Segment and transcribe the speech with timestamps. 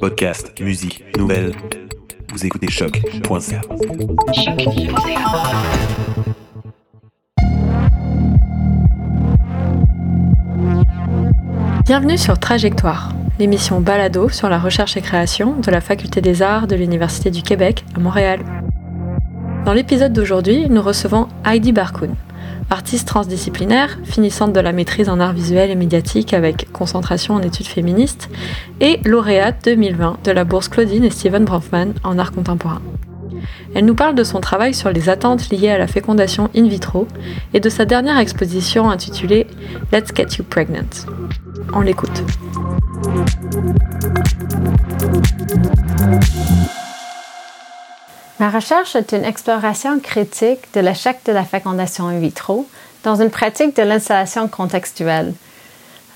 [0.00, 1.52] Podcast, musique, nouvelles.
[2.32, 3.60] Vous écoutez choc.ca.
[11.84, 16.66] Bienvenue sur Trajectoire, l'émission Balado sur la recherche et création de la Faculté des Arts
[16.66, 18.40] de l'Université du Québec à Montréal.
[19.64, 22.14] Dans l'épisode d'aujourd'hui, nous recevons Heidi Barkoun,
[22.70, 27.66] artiste transdisciplinaire, finissante de la maîtrise en arts visuels et médiatiques avec concentration en études
[27.66, 28.30] féministes,
[28.80, 32.82] et lauréate 2020 de la bourse Claudine et Steven Bronfman en art contemporain.
[33.74, 37.08] Elle nous parle de son travail sur les attentes liées à la fécondation in vitro
[37.52, 39.46] et de sa dernière exposition intitulée
[39.92, 41.06] Let's Get You Pregnant.
[41.72, 42.22] On l'écoute.
[48.40, 52.66] Ma recherche est une exploration critique de l'échec de la fécondation in vitro
[53.04, 55.34] dans une pratique de l'installation contextuelle.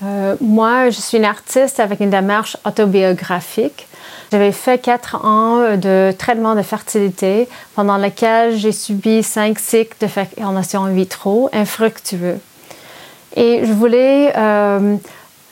[0.03, 3.87] Euh, moi, je suis une artiste avec une démarche autobiographique.
[4.33, 10.07] J'avais fait quatre ans de traitement de fertilité pendant lequel j'ai subi cinq cycles de
[10.07, 12.39] fécondation in vitro infructueux.
[13.37, 14.97] Et je voulais euh,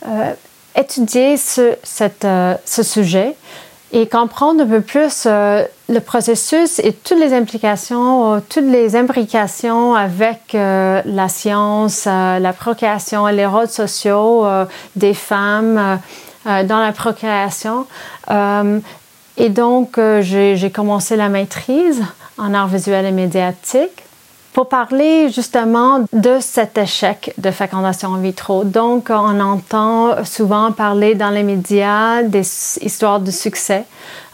[0.05, 0.33] euh,
[0.75, 3.35] étudier ce, ce sujet
[3.91, 8.95] et comprendre un peu plus euh, le processus et toutes les implications, euh, toutes les
[8.95, 14.45] imbrications avec euh, la science, la procréation et les rôles sociaux
[14.95, 15.99] des femmes
[16.45, 17.85] dans la procréation.
[18.29, 22.03] et donc, j'ai commencé la maîtrise
[22.37, 24.06] en art visuel et médiatique
[24.57, 28.63] pour parler justement de cet échec de fécondation in vitro.
[28.63, 32.41] Donc, on entend souvent parler dans les médias des
[32.81, 33.85] histoires de succès.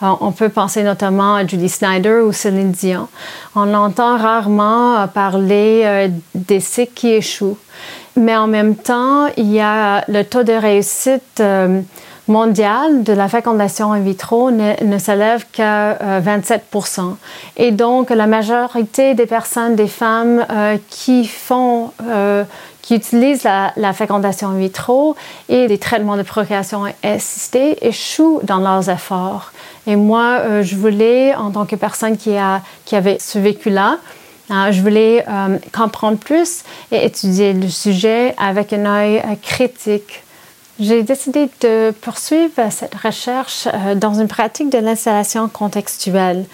[0.01, 3.09] Euh, on peut penser notamment à Judy Snyder ou Céline Dion.
[3.53, 7.57] On entend rarement parler euh, des cycles qui échouent.
[8.15, 11.43] Mais en même temps, il y a le taux de réussite
[12.29, 17.01] euh, mondial de la fécondation in vitro ne, s'élève qu'à 27 euh,
[17.57, 22.43] Et donc, la majorité des personnes, des femmes euh, qui font, euh,
[22.81, 25.15] qui utilisent la, fécondation in vitro
[25.49, 29.51] et des traitements de procréation assistée échouent dans leurs efforts.
[29.85, 33.97] Et moi, je voulais, en tant que personne qui, a, qui avait ce vécu-là,
[34.49, 35.25] je voulais
[35.73, 40.23] comprendre plus et étudier le sujet avec un œil critique.
[40.79, 46.45] J'ai décidé de poursuivre cette recherche euh, dans une pratique de l'installation contextuelle.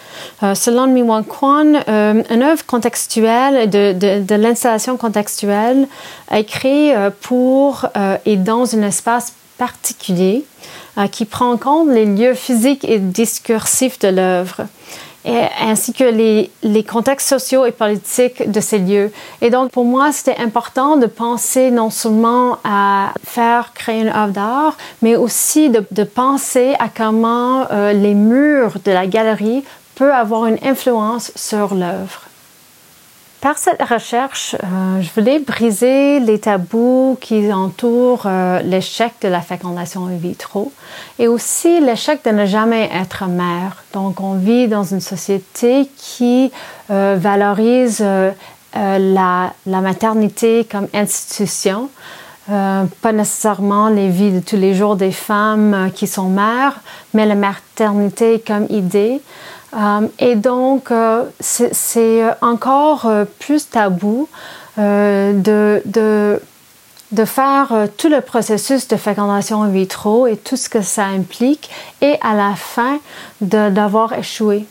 [0.44, 5.88] Euh, selon Mi-Wang Kwan, euh, une œuvre contextuelle de, de, de l'installation contextuelle
[6.35, 7.88] écrite pour
[8.25, 10.44] et dans un espace particulier
[11.12, 14.68] qui prend en compte les lieux physiques et discursifs de l'œuvre
[15.25, 19.12] ainsi que les, les, contextes sociaux et politiques de ces lieux.
[19.41, 24.31] Et donc, pour moi, c'était important de penser non seulement à faire créer une œuvre
[24.31, 29.63] d'art, mais aussi de, de penser à comment euh, les murs de la galerie
[29.96, 32.29] peuvent avoir une influence sur l'œuvre.
[33.42, 39.40] Par cette recherche, euh, je voulais briser les tabous qui entourent euh, l'échec de la
[39.40, 40.74] fécondation in vitro
[41.20, 43.84] et aussi l'échec de ne jamais être mère.
[43.94, 46.52] Donc, on vit dans une société qui
[46.92, 48.04] euh, valorise
[48.74, 51.90] la, la, maternité comme institution,
[52.48, 56.80] pas nécessairement les vies de tous les jours des femmes qui sont mères,
[57.14, 59.22] mais la maternité comme idée.
[59.75, 64.28] Euh, et donc, euh, c'est encore euh, plus tabou
[64.78, 66.41] de, de,
[67.12, 71.69] de, faire tout le processus de fécondation in vitro et tout ce que ça implique,
[72.02, 73.00] et à la fin
[73.41, 74.66] d'avoir échoué.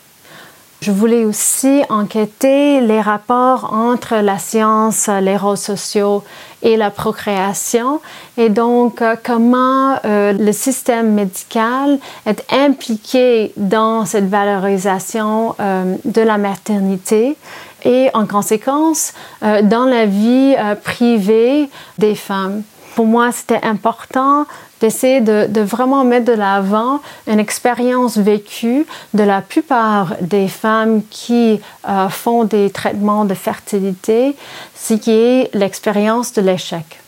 [0.81, 6.25] Je voulais aussi enquêter les rapports entre la science, les rôles sociaux
[6.63, 8.01] et la procréation
[8.37, 16.23] et donc euh, comment euh, le système médical est impliqué dans cette valorisation euh, de
[16.23, 17.37] la maternité
[17.85, 22.63] et en conséquence dans la vie privée des femmes.
[22.97, 24.47] Pour moi, c'était important
[24.81, 31.61] d'essayer de, vraiment mettre de l'avant une expérience vécue de la plupart des femmes qui
[31.89, 34.37] euh, font des traitements de fertilité,
[34.75, 37.01] ce qui est l'expérience de l'échec.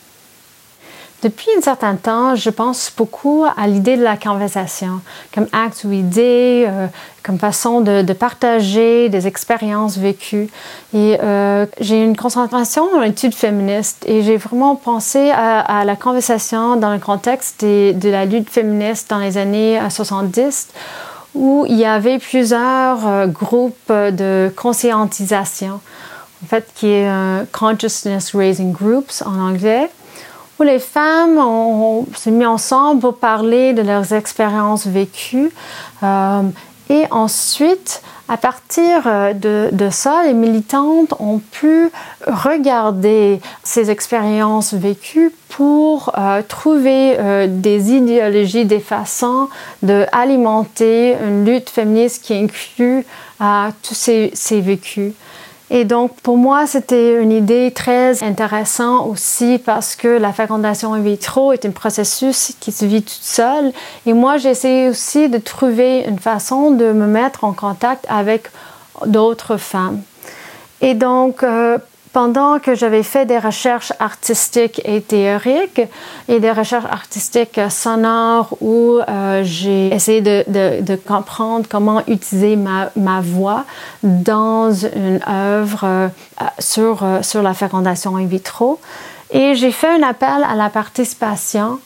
[1.22, 5.00] Depuis un certain temps, je pense beaucoup à l'idée de la conversation
[5.34, 6.87] comme acte ou idée, euh,
[7.22, 10.49] comme façon de, partager des expériences vécues.
[10.94, 16.76] Et euh, j'ai une concentration en études féministes et j'ai vraiment pensé à, la conversation
[16.76, 20.69] dans le contexte de la lutte féministe dans les années 70
[21.34, 25.81] où il y avait plusieurs euh, groupes de conscientisation,
[26.43, 27.08] en fait, qui est
[27.52, 29.90] Consciousness Raising Groups en anglais
[30.60, 35.50] où les femmes ont, s'est mis ensemble pour parler de leurs expériences vécues.
[36.02, 36.42] Euh,
[36.90, 41.90] et ensuite, à partir euh, de, ça, les militantes ont pu
[42.26, 47.16] regarder ces expériences vécues pour euh, trouver
[47.48, 49.48] des idéologies, des façons
[49.82, 53.06] d'alimenter une lutte féministe qui inclut
[53.82, 55.14] tous ces vécus.
[55.72, 61.00] Et donc, pour moi, c'était une idée très intéressante aussi parce que la fécondation in
[61.00, 63.72] vitro est un processus qui se vit toute seule.
[64.05, 68.50] Et moi, j'ai essayé aussi de trouver une façon de me mettre en contact avec
[69.06, 70.02] d'autres femmes.
[70.81, 71.78] Et donc, euh,
[72.12, 75.82] pendant que j'avais fait des recherches artistiques et théoriques
[76.28, 83.20] et des recherches artistiques sonores où euh, j'ai essayé de, comprendre comment utiliser ma, ma
[83.20, 83.64] voix
[84.02, 86.08] dans une œuvre euh,
[86.58, 88.80] sur, euh, sur la fécondation in vitro.
[89.30, 91.78] Et j'ai fait un appel à la participation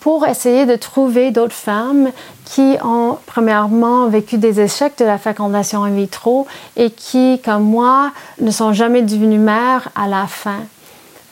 [0.00, 2.10] pour essayer de trouver d'autres femmes
[2.46, 6.46] qui ont premièrement vécu des échecs de la fécondation in vitro
[6.76, 8.10] et qui, comme moi,
[8.40, 10.60] ne sont jamais devenues mères à la fin.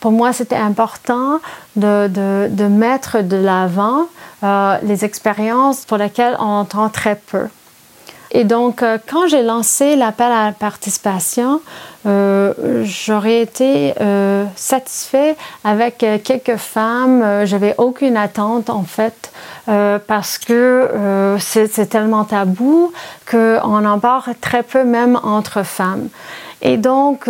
[0.00, 1.40] Pour moi, c'était important
[1.75, 4.06] de, de, mettre de l'avant
[4.44, 7.46] euh, les expériences pour lesquelles on entend très peu.
[8.30, 11.60] Et donc, euh, quand j'ai lancé l'appel à la participation,
[12.06, 12.52] euh,
[12.84, 17.44] j'aurais été euh, satisfait avec quelques femmes.
[17.44, 19.32] J'avais aucune attente en fait
[20.06, 22.92] parce que c'est tellement tabou
[23.30, 26.08] qu'on en parle très peu même entre femmes.
[26.62, 27.24] Et donc,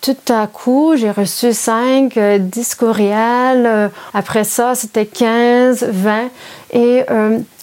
[0.00, 3.90] tout à coup, j'ai reçu 5, 10 courriels.
[4.14, 6.28] après ça, c'était 15, 20.
[6.74, 7.04] Et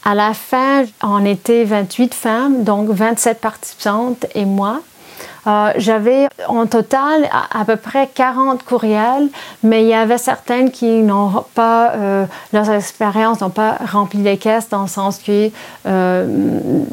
[0.05, 4.81] à la fin, on était 28 femmes, donc 27 participantes et moi.
[5.47, 9.29] Euh, j'avais en total à, peu près 40 courriels,
[9.63, 14.37] mais il y avait certaines qui n'ont pas, euh, leurs expériences n'ont pas rempli les
[14.37, 15.51] caisses dans le sens qu'ils
[15.87, 16.83] euh,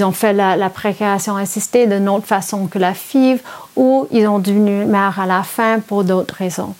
[0.00, 3.40] ont fait la, la, précaration assistée d'une autre façon que la FIV
[3.76, 6.74] ou ils ont devenu mères à la fin pour d'autres raisons.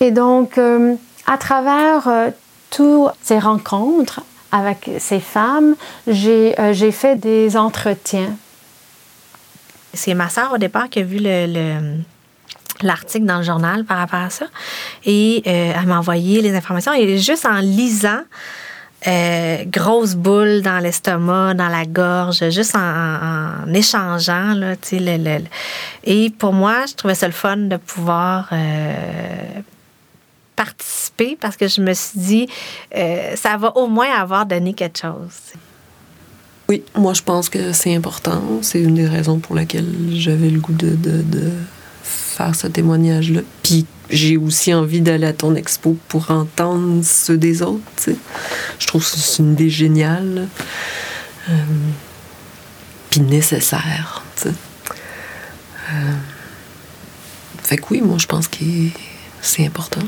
[0.00, 0.60] Et donc,
[1.26, 2.08] à travers
[2.70, 4.20] toutes ces rencontres,
[4.52, 5.74] avec ces femmes,
[6.08, 8.34] euh, j'ai fait des entretiens.
[9.94, 11.96] C'est ma sœur au départ qui a vu le,
[12.82, 14.46] l'article dans le journal par rapport à ça.
[15.04, 16.92] Et euh, elle m'a envoyé les informations.
[16.92, 18.20] Et juste en lisant,
[19.06, 24.54] euh, grosse boule dans l'estomac, dans la gorge, juste en, échangeant.
[24.54, 25.44] Là, le,
[26.04, 28.50] et pour moi, je trouvais ça le fun de pouvoir
[30.58, 32.48] participer parce que je me suis dit,
[32.96, 35.54] euh, ça va au moins avoir donné quelque chose.
[36.68, 38.42] Oui, moi je pense que c'est important.
[38.62, 41.52] C'est une des raisons pour laquelle j'avais le goût de, de,
[42.02, 43.42] faire ce témoignage-là.
[43.62, 48.10] Puis j'ai aussi envie d'aller à ton expo pour entendre ceux des autres.
[48.78, 50.48] Je trouve que c'est une idée géniale.
[51.48, 51.52] Euh,
[53.10, 54.22] puis nécessaire.
[54.44, 54.50] Euh,
[57.62, 58.64] fait que oui, moi je pense que
[59.40, 60.02] c'est important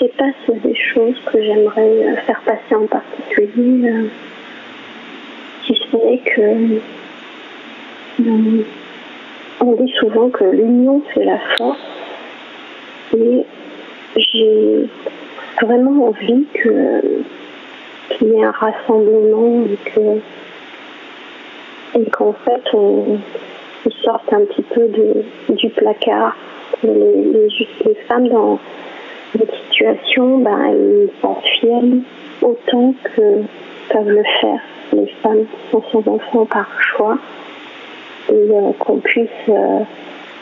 [0.00, 4.08] sais pas s'il des choses que j'aimerais euh, faire passer en particulier, euh,
[5.66, 5.74] si
[6.24, 6.40] que
[8.20, 8.62] euh,
[9.60, 11.78] on dit souvent que l'union fait la force.
[13.16, 13.44] Et
[14.16, 14.86] j'ai
[15.60, 17.02] vraiment envie que
[18.10, 20.00] qu'il y ait un rassemblement et que
[21.98, 23.18] et qu'en fait on,
[24.04, 26.36] sorte un petit peu de, du placard.
[26.82, 27.48] Les, les,
[27.84, 28.58] les femmes dans
[29.34, 31.82] une situation, ben, elles s'en fièrent
[32.42, 33.42] autant que
[33.90, 34.60] peuvent le faire
[34.92, 37.18] les femmes sans enfants par choix
[38.28, 39.80] et euh, qu'on puisse euh,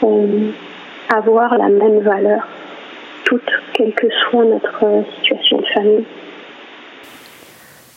[0.03, 0.51] euh,
[1.13, 2.47] avoir la même valeur,
[3.25, 6.05] toute, quelle que soit notre situation de famille.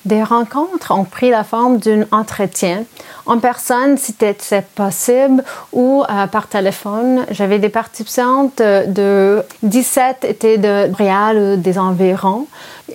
[0.04, 2.84] Des rencontres ont pris la forme d'un entretien
[3.24, 7.24] en personne si c'était possible ou euh, par téléphone.
[7.30, 12.48] J'avais des participantes de 17 étaient de Montréal ou des environs.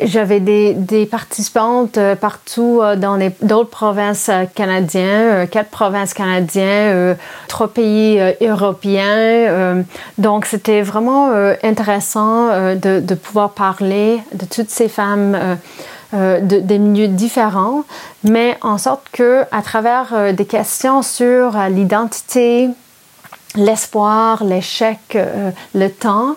[0.04, 7.16] J'avais des, des, participantes euh, partout euh, dans d'autres provinces canadiennes, quatre provinces canadiennes,
[7.48, 9.84] trois pays européens.
[10.18, 11.32] donc c'était vraiment
[11.64, 15.58] intéressant de, de, pouvoir parler de toutes ces femmes
[16.14, 17.84] euh, de, des milieux différents,
[18.24, 22.70] mais en sorte que à travers euh, des questions sur euh, l'identité,
[23.56, 25.18] l'espoir, l'échec,
[25.76, 26.36] le temps,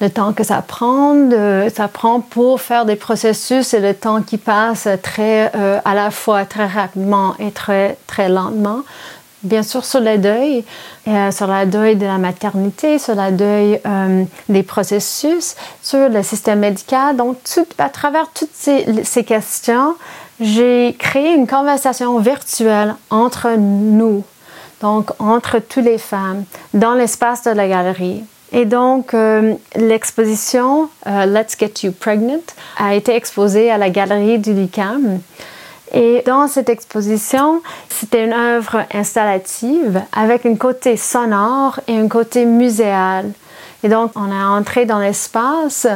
[0.00, 1.14] le temps que ça prend,
[1.72, 5.52] ça prend pour faire des processus et le temps qui passe très
[5.84, 8.82] à la fois très rapidement et très très lentement.
[9.42, 10.64] Bien sûr sur le deuil,
[11.04, 13.80] sur le deuil de la maternité, sur le deuil
[14.48, 17.16] des processus, sur le système médical.
[17.16, 17.38] Donc,
[17.78, 19.94] à travers toutes ces, questions,
[20.40, 24.24] j'ai créé une conversation virtuelle entre nous,
[24.80, 26.44] donc entre toutes les femmes,
[26.74, 28.24] dans l'espace de la galerie.
[28.52, 32.42] Et donc, euh, l'exposition euh, Let's Get You Pregnant
[32.76, 35.20] a été exposée à la galerie du LICAM.
[35.92, 42.46] Et dans cette exposition, c'était une œuvre installative avec un côté sonore et un côté
[42.46, 43.30] muséal.
[43.84, 45.86] Et donc, on est entré dans l'espace.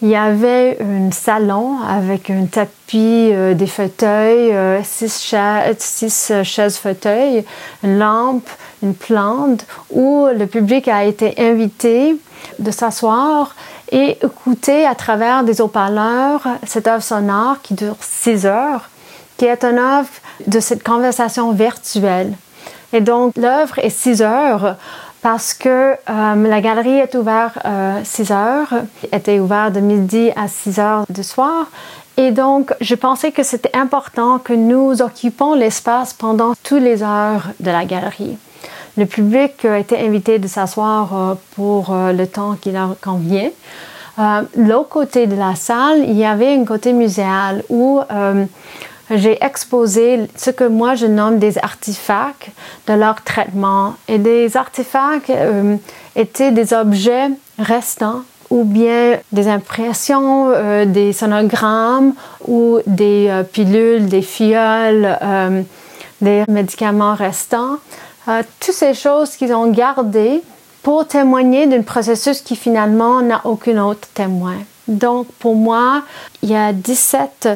[0.00, 5.34] Il y avait un salon avec un tapis, euh, des fauteuils, euh, six,
[5.78, 7.44] six chaises fauteuils,
[7.82, 8.48] une lampe,
[8.82, 12.16] une plante, où le public a été invité
[12.58, 13.54] de s'asseoir
[13.90, 18.88] et écouter à travers des haut-parleurs cette œuvre sonore qui dure six heures,
[19.36, 20.10] qui est une œuvre
[20.46, 22.32] de cette conversation virtuelle.
[22.92, 24.76] Et donc, l'œuvre est six heures
[25.24, 28.74] parce que euh, la galerie est ouverte euh, 6 heures,
[29.10, 31.68] était ouverte de midi à 6 heures du soir.
[32.18, 37.48] Et donc, je pensais que c'était important que nous occupons l'espace pendant toutes les heures
[37.58, 38.36] de la galerie.
[38.98, 43.48] Le public été invité de s'asseoir euh, pour euh, le temps qui leur convient.
[44.56, 48.00] L'autre côté de la salle, il y avait un côté muséal où
[49.10, 52.48] j'ai exposé ce que moi je nomme des artefacts
[52.86, 53.94] de leur traitement.
[54.08, 55.76] Et des artefacts euh,
[56.16, 62.14] étaient des objets restants ou bien des impressions, euh, des sonogrammes
[62.46, 65.18] ou des euh, pilules, des fioles,
[66.20, 67.76] des médicaments restants.
[68.60, 70.42] toutes ces choses qu'ils ont gardées
[70.82, 74.56] pour témoigner d'un processus qui finalement n'a aucun autre témoin.
[74.86, 76.02] Donc pour moi,
[76.42, 77.48] il y a 17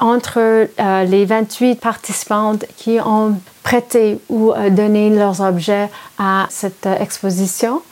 [0.00, 5.88] entre euh, les 28 participantes qui ont prêté ou euh, donné leurs objets
[6.18, 7.82] à cette euh, exposition.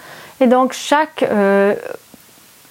[0.41, 1.25] Et donc, chaque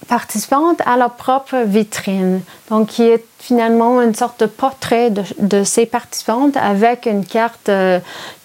[0.07, 2.39] participante a leur propre vitrine,
[2.69, 7.69] donc qui est finalement une sorte de portrait de, de ces participantes avec une carte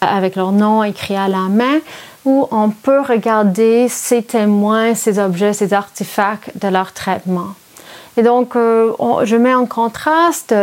[0.00, 1.78] avec leur nom écrit à la main
[2.24, 7.54] où on peut regarder ces témoins, ces objets, ces artefacts de leur traitement.
[8.16, 8.92] Et donc, euh,
[9.24, 10.54] je mets en contraste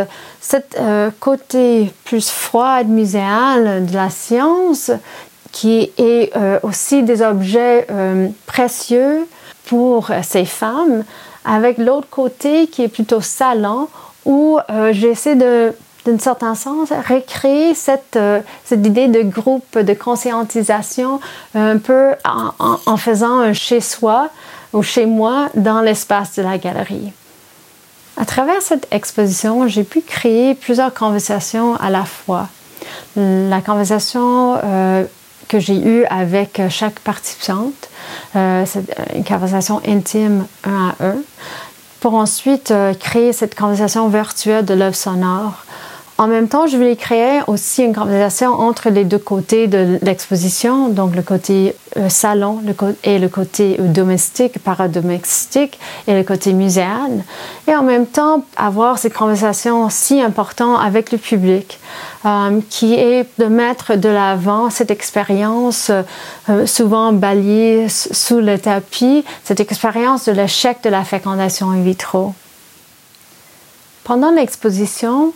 [0.42, 4.92] ce euh, côté plus froid, muséal de la science,
[5.52, 7.88] qui est euh, aussi des objets
[8.46, 9.28] précieux
[9.66, 11.04] pour ces femmes,
[11.44, 13.88] avec l'autre côté qui est plutôt salon,
[14.26, 14.60] où
[14.92, 15.74] j'essaie de
[16.06, 18.18] d'un certain sens, recréer cette,
[18.64, 21.20] cette idée de groupe, de conscientisation,
[21.54, 24.30] un peu en, faisant un chez-soi
[24.72, 27.12] ou chez moi dans l'espace de la galerie.
[28.20, 32.50] À travers cette exposition, j'ai pu créer plusieurs conversations à la fois.
[33.16, 35.06] La conversation euh,
[35.48, 37.90] que j'ai eue avec chaque participante,
[38.36, 38.66] euh,
[39.16, 41.16] une conversation intime un à un,
[42.02, 45.64] pour ensuite euh, créer cette conversation virtuelle de l'œuvre sonore
[46.20, 50.90] en même temps, je voulais créer aussi une conversation entre les deux côtés de l'exposition,
[50.90, 52.60] donc le côté euh, salon
[53.06, 57.24] et le côté euh, domestique, paradomestique et le côté muséal.
[57.70, 61.80] Et en même temps, avoir cette conversation si importante avec le public,
[62.26, 65.90] euh, qui est de mettre de l'avant cette expérience
[66.66, 72.34] souvent balayée sous le tapis, cette expérience de l'échec de la fécondation in vitro.
[74.04, 75.34] Pendant l'exposition,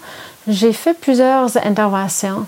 [0.47, 2.45] j'ai fait plusieurs interventions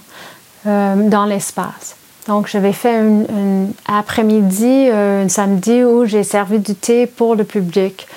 [0.67, 1.95] euh, dans l'espace.
[2.27, 7.43] Donc, j'avais fait un après-midi, euh, un samedi, où j'ai servi du thé pour le
[7.43, 8.07] public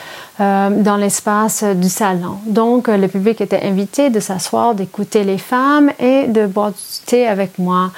[0.41, 2.39] euh, dans l'espace du salon.
[2.47, 7.27] Donc, le public était invité de s'asseoir, d'écouter les femmes et de boire du thé
[7.27, 7.91] avec moi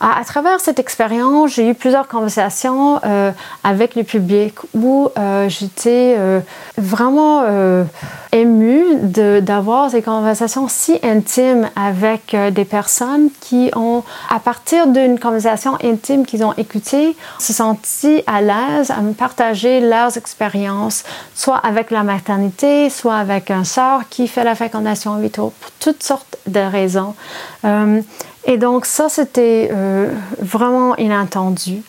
[0.00, 3.32] à, travers cette expérience, j'ai eu plusieurs conversations euh,
[3.64, 6.40] avec le public où euh, j'étais euh,
[6.76, 7.44] vraiment
[8.30, 8.84] émue
[9.40, 16.26] d'avoir ces conversations si intimes avec des personnes qui ont, à partir d'une conversation intime
[16.26, 22.02] qu'ils ont écoutée, se sentis à l'aise à me partager leurs expériences, soit avec la
[22.02, 27.14] maternité, soit avec un sort qui fait la fécondation vitro, pour toutes sortes de raisons.
[28.48, 31.82] Et donc ça, c'était euh, vraiment inattendu.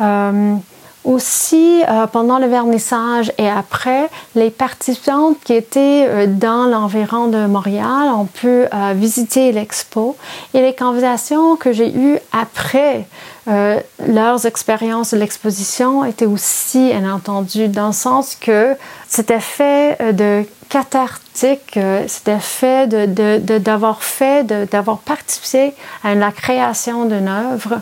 [0.00, 0.56] Euh,
[1.04, 8.08] aussi, euh, pendant le vernissage et après, les participants qui étaient dans l'environ de Montréal
[8.12, 10.16] ont pu visiter l'expo
[10.52, 13.06] et les conversations que j'ai eues après
[13.46, 18.74] leurs expériences de l'exposition étaient aussi inattendues dans le sens que
[19.06, 27.04] c'était fait de cathartique, euh, c'était fait d'avoir de, fait, d'avoir participé à la création
[27.04, 27.80] d'une œuvre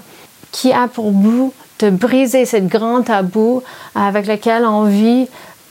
[0.51, 3.62] qui a pour but de briser ce grand tabou
[3.95, 5.29] avec lequel on vit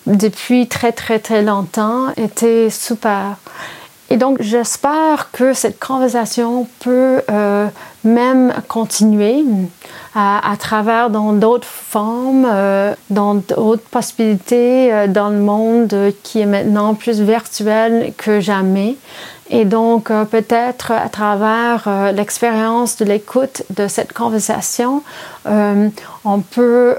[0.08, 3.38] depuis très très très longtemps était super.
[4.10, 7.68] Et donc, j'espère que cette conversation peut euh,
[8.04, 9.46] même continuer
[10.14, 16.46] à, travers dans d'autres formes, euh, dans d'autres possibilités euh, dans le monde qui est
[16.46, 18.98] maintenant plus virtuel que jamais.
[19.50, 25.04] Et donc, peut-être à travers l'expérience de l'écoute de cette conversation,
[25.46, 26.96] on peut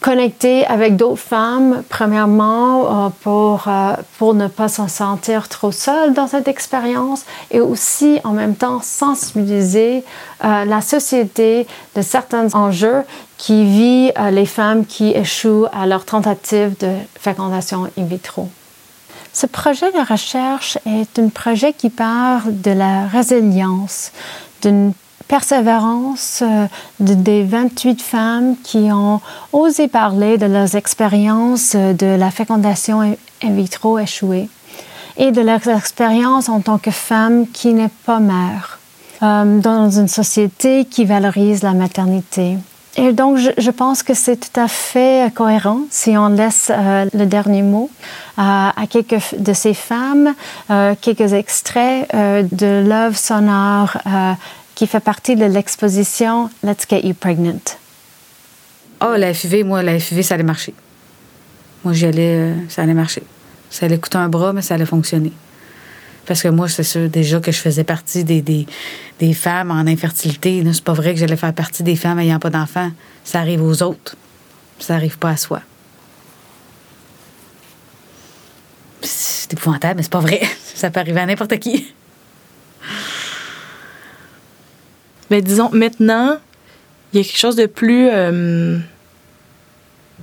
[0.00, 6.14] connecter avec d'autres femmes, premièrement, euh, pour, euh, pour ne pas s'en sentir trop seule
[6.14, 10.04] dans cette expérience et aussi en même temps sensibiliser
[10.44, 13.02] euh, la société de certains enjeux
[13.38, 18.48] qui vivent les femmes qui échouent à leur tentative de fécondation in vitro.
[19.32, 24.12] Ce projet de recherche est un projet qui parle de la résilience,
[24.62, 24.94] d'une
[25.28, 26.66] persévérance euh,
[27.00, 29.20] des 28 femmes qui ont
[29.52, 34.48] osé parler de leurs expériences de la fécondation in vitro échouée
[35.16, 38.78] et de leurs expériences en tant que femmes qui n'est pas mère
[39.22, 42.56] euh, dans une société qui valorise la maternité.
[42.98, 47.26] Et donc, je, pense que c'est tout à fait cohérent si on laisse euh, le
[47.26, 47.90] dernier mot
[48.38, 50.34] à quelques de ces femmes,
[51.00, 53.96] quelques extraits de l'œuvre sonore
[54.76, 57.62] qui fait partie de l'exposition Let's Get You Pregnant.
[59.00, 60.74] Oh, la FUV, moi, la FUV, ça allait marcher.
[61.82, 63.22] Moi, j'y allais, euh, ça allait marcher.
[63.70, 65.32] Ça allait coûter un bras, mais ça allait fonctionner.
[66.26, 68.66] Parce que moi, c'est sûr déjà que je faisais partie des, des,
[69.18, 70.62] des femmes en infertilité.
[70.72, 72.90] C'est pas vrai que j'allais faire partie des femmes ayant pas d'enfants.
[73.24, 74.14] Ça arrive aux autres.
[74.78, 75.62] Ça arrive pas à soi.
[79.00, 80.42] C'est épouvantable, mais c'est pas vrai.
[80.74, 81.94] Ça peut arriver à n'importe qui.
[85.30, 86.38] Mais disons, maintenant,
[87.12, 88.08] il y a quelque chose de plus.
[88.10, 88.78] Euh,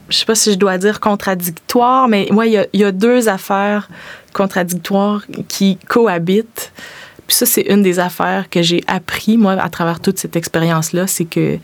[0.10, 3.89] je sais pas si je dois dire contradictoire, mais moi, il y a, deux affaires
[4.33, 6.72] contradictoires qui cohabitent.
[7.27, 11.07] Puis ça, c'est une des affaires que j'ai appris, moi, à travers toute cette expérience-là,
[11.07, 11.57] c'est que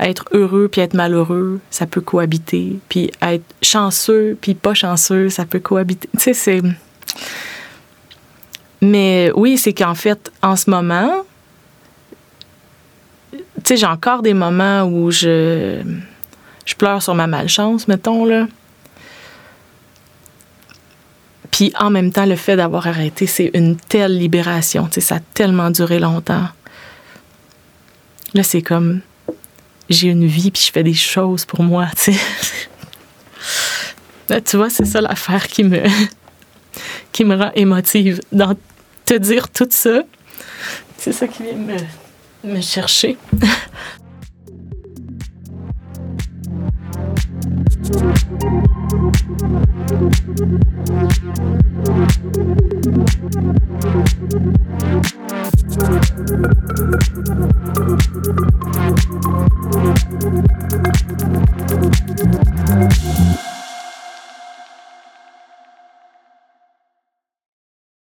[0.00, 2.78] être heureux puis être malheureux, ça peut cohabiter.
[2.88, 6.08] Puis être chanceux puis pas chanceux, ça peut cohabiter.
[6.14, 6.62] Tu sais, c'est...
[8.80, 11.24] Mais oui, c'est qu'en fait, en ce moment,
[13.68, 15.80] sais, j'ai encore des moments où je,
[16.64, 18.46] je pleure sur ma malchance, mettons, là.
[21.50, 24.86] Puis en même temps, le fait d'avoir arrêté, c'est une telle libération.
[24.86, 26.48] Tu sais, ça a tellement duré longtemps.
[28.34, 29.02] Là, c'est comme
[29.88, 32.12] j'ai une vie puis je fais des choses pour moi, tu.
[34.28, 35.82] Là, tu vois, c'est ça l'affaire qui me
[37.12, 38.20] qui me rend émotive.
[38.32, 38.54] Dans
[39.04, 40.02] te dire tout ça,
[40.98, 41.76] c'est ça qui vient me
[42.44, 43.16] me chercher.